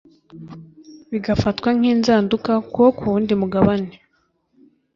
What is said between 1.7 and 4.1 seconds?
nk’inzaduka ku wo ku wundi mugabane